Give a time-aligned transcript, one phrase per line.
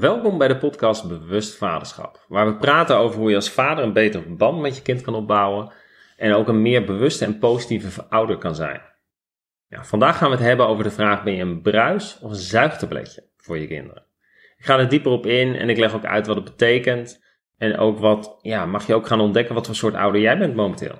[0.00, 3.92] Welkom bij de podcast Bewust Vaderschap, waar we praten over hoe je als vader een
[3.92, 5.72] betere band met je kind kan opbouwen
[6.16, 8.80] en ook een meer bewuste en positieve ouder kan zijn.
[9.68, 12.36] Ja, vandaag gaan we het hebben over de vraag: ben je een bruis of een
[12.36, 14.06] zuigtabletje voor je kinderen?
[14.56, 17.24] Ik ga er dieper op in en ik leg ook uit wat het betekent
[17.56, 20.54] en ook wat, ja, mag je ook gaan ontdekken wat voor soort ouder jij bent
[20.54, 20.98] momenteel.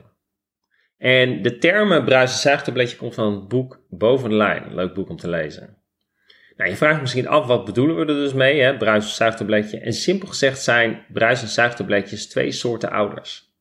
[0.98, 5.08] En de termen bruis en zuigtabletje komt van het boek Boven de Lijn, leuk boek
[5.08, 5.83] om te lezen.
[6.56, 8.76] Nou, je vraagt misschien af, wat bedoelen we er dus mee, hè?
[8.76, 9.78] bruis- of zuigtabletje?
[9.78, 13.52] En simpel gezegd zijn bruis- en zuigtabletjes twee soorten ouders.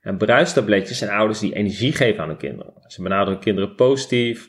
[0.00, 2.72] En bruistabletjes zijn ouders die energie geven aan hun kinderen.
[2.86, 4.48] Ze benaderen kinderen positief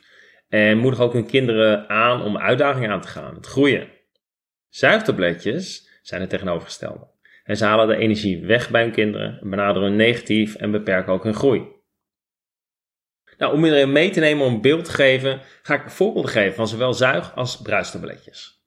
[0.49, 3.87] en moedigen ook hun kinderen aan om uitdagingen aan te gaan, het groeien.
[4.69, 7.07] Zuigtabletjes zijn het tegenovergestelde.
[7.43, 11.23] En ze halen de energie weg bij hun kinderen, benaderen hun negatief en beperken ook
[11.23, 11.80] hun groei.
[13.41, 16.55] Nou, om iedereen mee te nemen om een beeld te geven, ga ik voorbeelden geven
[16.55, 18.63] van zowel zuig- als bruistabletjes.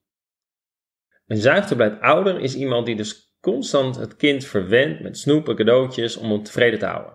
[1.27, 6.31] Een zuigtablet ouder is iemand die dus constant het kind verwendt met snoepen, cadeautjes om
[6.31, 7.13] hem tevreden te houden.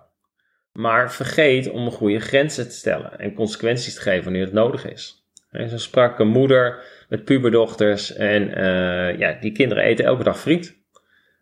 [0.72, 4.90] Maar vergeet om een goede grenzen te stellen en consequenties te geven wanneer het nodig
[4.90, 5.26] is.
[5.50, 10.40] En zo sprak een moeder met puberdochters en uh, ja, die kinderen eten elke dag
[10.40, 10.78] friet.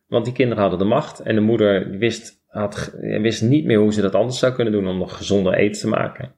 [0.06, 3.92] Want die kinderen hadden de macht en de moeder wist had, wist niet meer hoe
[3.92, 6.34] ze dat anders zou kunnen doen om nog gezonder eten te maken.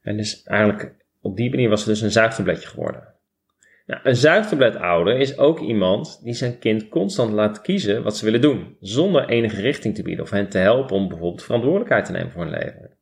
[0.00, 3.12] En dus eigenlijk op die manier was ze dus een zuigtabletje geworden.
[3.86, 8.40] Nou, een zuigtabletouder is ook iemand die zijn kind constant laat kiezen wat ze willen
[8.40, 12.30] doen, zonder enige richting te bieden of hen te helpen om bijvoorbeeld verantwoordelijkheid te nemen
[12.30, 12.96] voor hun leven.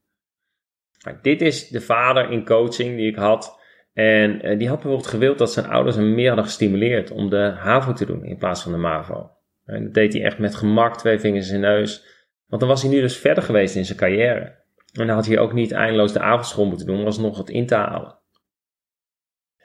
[1.22, 3.60] Dit is de vader in coaching die ik had.
[3.92, 7.54] En eh, die had bijvoorbeeld gewild dat zijn ouders hem meer hadden gestimuleerd om de
[7.56, 9.30] HAVO te doen in plaats van de MAVO.
[9.72, 12.04] En dat deed hij echt met gemak, twee vingers in zijn neus.
[12.46, 14.60] Want dan was hij nu dus verder geweest in zijn carrière.
[14.92, 17.66] En dan had hij ook niet eindeloos de avondschool moeten doen, was nog wat in
[17.66, 18.20] te halen.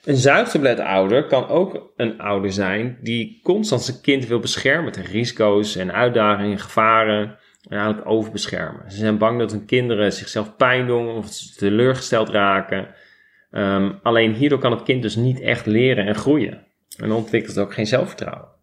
[0.03, 5.75] Een zuigtabletouder kan ook een ouder zijn die constant zijn kind wil beschermen tegen risico's
[5.75, 7.37] en uitdagingen, gevaren
[7.69, 8.91] en eigenlijk overbeschermen.
[8.91, 12.87] Ze zijn bang dat hun kinderen zichzelf pijn doen of teleurgesteld raken.
[13.51, 16.65] Um, alleen hierdoor kan het kind dus niet echt leren en groeien.
[16.97, 18.56] En ontwikkelt ook geen zelfvertrouwen.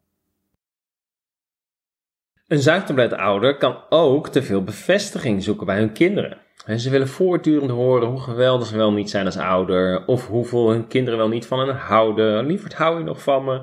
[2.49, 6.39] Een zuigtabletouder kan ook te veel bevestiging zoeken bij hun kinderen.
[6.77, 10.87] ze willen voortdurend horen hoe geweldig ze wel niet zijn als ouder, of hoeveel hun
[10.87, 12.47] kinderen wel niet van hen houden.
[12.47, 13.63] Lieverd, hou je nog van me?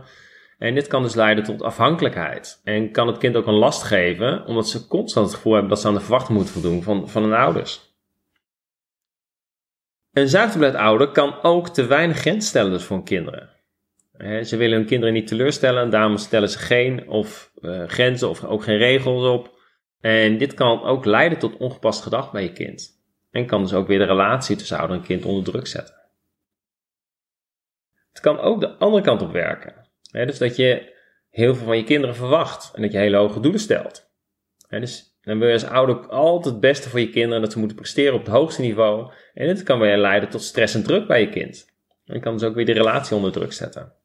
[0.58, 2.62] En dit kan dus leiden tot afhankelijkheid.
[2.64, 5.82] En kan het kind ook een last geven, omdat ze constant het gevoel hebben dat
[5.82, 7.90] ze aan de verwachting moeten voldoen van, van hun ouders.
[10.12, 13.51] Een zuigtabletouder kan ook te weinig grens stellen dus voor hun kinderen
[14.22, 18.64] ze willen hun kinderen niet teleurstellen, daarom stellen ze geen of uh, grenzen of ook
[18.64, 19.60] geen regels op.
[20.00, 23.00] En dit kan ook leiden tot ongepast gedrag bij je kind.
[23.32, 25.96] En kan dus ook weer de relatie tussen ouder en kind onder druk zetten.
[28.12, 29.90] Het kan ook de andere kant op werken.
[30.12, 30.96] dus dat je
[31.30, 34.10] heel veel van je kinderen verwacht en dat je hele hoge doelen stelt.
[34.70, 37.78] dus dan wil je als ouder altijd het beste voor je kinderen dat ze moeten
[37.78, 39.12] presteren op het hoogste niveau.
[39.34, 41.66] En dit kan weer leiden tot stress en druk bij je kind.
[42.06, 44.01] En kan dus ook weer de relatie onder druk zetten.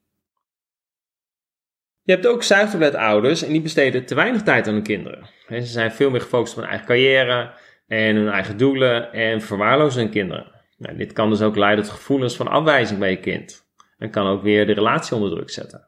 [2.06, 5.28] Je hebt ook zuigtabletouders en die besteden te weinig tijd aan hun kinderen.
[5.49, 7.53] ze zijn veel meer gefocust op hun eigen carrière
[7.87, 10.53] en hun eigen doelen en verwaarlozen hun kinderen.
[10.78, 13.66] Nou, dit kan dus ook leiden tot gevoelens van afwijzing bij je kind
[13.99, 15.87] en kan ook weer de relatie onder druk zetten.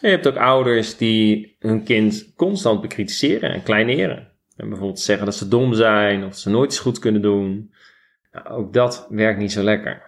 [0.00, 4.32] je hebt ook ouders die hun kind constant bekritiseren en kleineren.
[4.56, 7.74] En bijvoorbeeld zeggen dat ze dom zijn of ze nooit iets goed kunnen doen.
[8.32, 10.02] Nou, ook dat werkt niet zo lekker.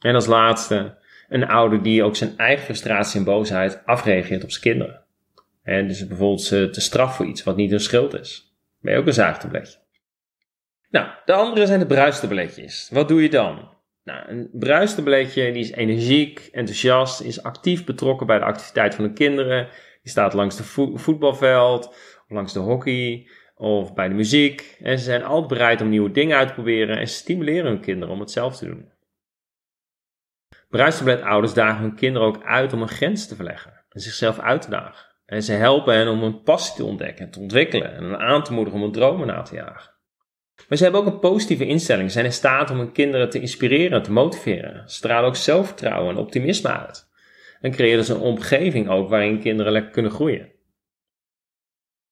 [0.00, 4.62] En als laatste een ouder die ook zijn eigen frustratie en boosheid afreageert op zijn
[4.62, 5.02] kinderen.
[5.62, 8.54] En dus bijvoorbeeld ze te straf voor iets wat niet hun schuld is.
[8.80, 9.78] Ben je ook een zaagtabletje.
[10.90, 12.88] Nou, de andere zijn de bruistabletjes.
[12.92, 13.68] Wat doe je dan?
[14.04, 19.12] Nou, een bruistabletje die is energiek, enthousiast, is actief betrokken bij de activiteit van de
[19.12, 19.68] kinderen.
[20.02, 20.64] Die staat langs de
[20.98, 21.96] voetbalveld,
[22.28, 24.76] langs de hockey, of bij de muziek.
[24.82, 28.14] En ze zijn altijd bereid om nieuwe dingen uit te proberen en stimuleren hun kinderen
[28.14, 28.92] om het zelf te doen.
[30.74, 34.70] Bruistablet-ouders dagen hun kinderen ook uit om een grens te verleggen en zichzelf uit te
[34.70, 35.14] dagen.
[35.26, 38.52] En ze helpen hen om een passie te ontdekken en te ontwikkelen en aan te
[38.52, 39.92] moedigen om hun dromen na te jagen.
[40.68, 42.06] Maar ze hebben ook een positieve instelling.
[42.06, 44.88] Ze zijn in staat om hun kinderen te inspireren en te motiveren.
[44.88, 47.10] Ze stralen ook zelfvertrouwen en optimisme uit.
[47.60, 50.52] En creëren ze een omgeving ook waarin kinderen lekker kunnen groeien.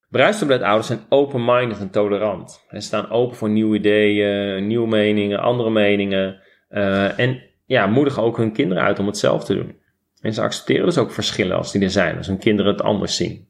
[0.08, 2.64] Bruistablet-ouders zijn open-minded en tolerant.
[2.68, 6.40] En staan open voor nieuwe ideeën, nieuwe meningen, andere meningen.
[6.70, 9.80] Uh, en ja, moedigen ook hun kinderen uit om het zelf te doen.
[10.20, 13.16] En ze accepteren dus ook verschillen als die er zijn, als hun kinderen het anders
[13.16, 13.48] zien.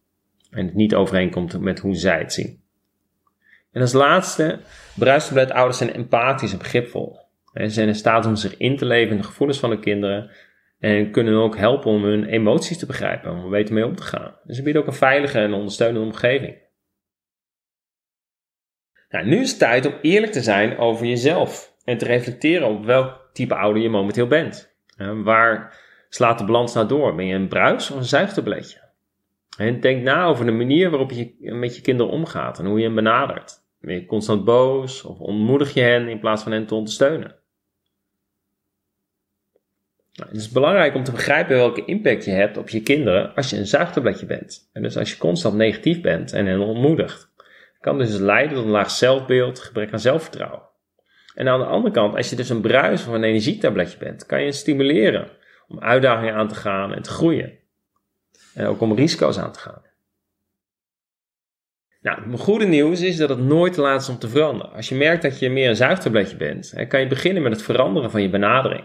[0.50, 2.62] En het niet overeenkomt met hoe zij het zien.
[3.72, 4.58] En als laatste,
[5.52, 7.18] ouders zijn empathisch en begripvol.
[7.52, 10.30] Ze zijn in staat om zich in te leven in de gevoelens van de kinderen.
[10.78, 14.02] En kunnen ook helpen om hun emoties te begrijpen, om er beter mee om te
[14.02, 14.36] gaan.
[14.44, 16.56] Dus ze bieden ook een veilige en ondersteunende omgeving.
[19.08, 22.84] Nou, nu is het tijd om eerlijk te zijn over jezelf en te reflecteren op
[22.84, 24.74] welk type ouder je momenteel bent.
[25.24, 27.14] waar slaat de balans nou door?
[27.14, 28.80] Ben je een bruis of een zuigtabletje?
[29.56, 32.84] En denk na over de manier waarop je met je kinderen omgaat en hoe je
[32.84, 33.60] hen benadert.
[33.80, 37.36] Ben je constant boos of ontmoedig je hen in plaats van hen te ondersteunen?
[40.12, 43.50] Nou, het is belangrijk om te begrijpen welke impact je hebt op je kinderen als
[43.50, 44.68] je een zuigtabletje bent.
[44.72, 47.30] En dus als je constant negatief bent en hen ontmoedigt.
[47.80, 50.62] Kan dus leiden tot een laag zelfbeeld, gebrek aan zelfvertrouwen.
[51.34, 54.42] En aan de andere kant, als je dus een bruis of een energietabletje bent, kan
[54.42, 55.30] je stimuleren
[55.68, 57.58] om uitdagingen aan te gaan en te groeien.
[58.54, 59.82] En ook om risico's aan te gaan.
[62.00, 64.72] Nou, mijn goede nieuws is dat het nooit te laat is om te veranderen.
[64.72, 68.10] Als je merkt dat je meer een zuigtabletje bent, kan je beginnen met het veranderen
[68.10, 68.84] van je benadering.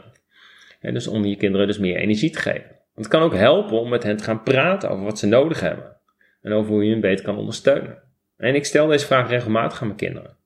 [0.79, 2.75] En dus om je kinderen dus meer energie te geven.
[2.95, 5.95] Het kan ook helpen om met hen te gaan praten over wat ze nodig hebben.
[6.41, 8.03] En over hoe je hen beter kan ondersteunen.
[8.37, 10.37] En ik stel deze vraag regelmatig aan mijn kinderen.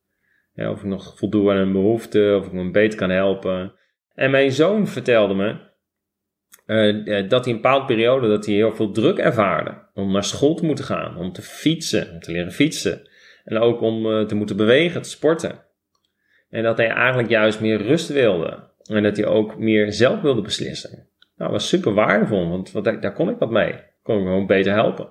[0.55, 3.73] Of ik nog voldoe aan hun behoeften, of ik me beter kan helpen.
[4.13, 5.69] En mijn zoon vertelde me
[6.65, 9.89] uh, dat hij een bepaalde periode dat hij heel veel druk ervaarde.
[9.93, 13.09] Om naar school te moeten gaan, om te fietsen, om te leren fietsen.
[13.43, 15.63] En ook om uh, te moeten bewegen, te sporten.
[16.49, 18.69] En dat hij eigenlijk juist meer rust wilde.
[18.83, 20.91] En dat hij ook meer zelf wilde beslissen.
[20.91, 23.75] Nou, dat was super waardevol, want daar kon ik wat mee.
[24.03, 25.09] Kon ik gewoon beter helpen.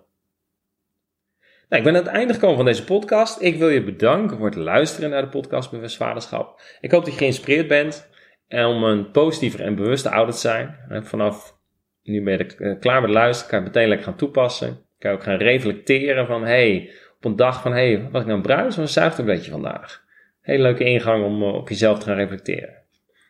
[1.70, 3.40] Nou, ik ben aan het einde gekomen van deze podcast.
[3.40, 6.60] Ik wil je bedanken voor het luisteren naar de podcast Bewust Vaderschap.
[6.80, 8.10] Ik hoop dat je geïnspireerd bent
[8.48, 10.76] en om een positiever en bewuste ouder te zijn.
[10.88, 11.56] En vanaf
[12.02, 14.84] nu ben je eh, klaar met luisteren, kan je meteen lekker gaan toepassen.
[14.98, 18.38] Kan je ook gaan reflecteren van, hey, op een dag van, hey, was ik nou
[18.38, 20.04] een bruis of een zuigtabletje vandaag?
[20.40, 22.82] Hele leuke ingang om eh, op jezelf te gaan reflecteren.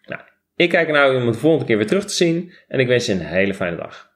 [0.06, 0.22] Nou,
[0.54, 2.86] ik kijk er nou om het de volgende keer weer terug te zien en ik
[2.86, 4.09] wens je een hele fijne dag.